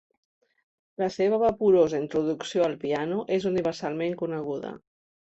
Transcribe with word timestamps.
La 1.01 1.09
seva 1.15 1.37
vaporosa 1.43 1.99
introducció 2.03 2.63
al 2.67 2.73
piano 2.85 3.19
és 3.35 3.45
universalment 3.51 4.17
coneguda. 4.23 4.73